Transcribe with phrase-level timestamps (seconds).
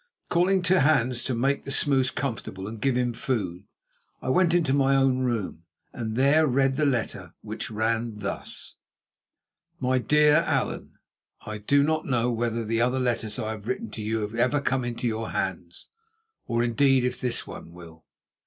[0.29, 3.65] Calling to Hans to make the smous comfortable and give him food,
[4.19, 8.77] I went into my own room, and there read the letter, which ran thus:
[9.79, 14.21] "MY DEAR ALLAN,—I do not know whether the other letters I have written to you
[14.21, 15.85] have ever come to your hands,
[16.47, 18.03] or indeed if this one will.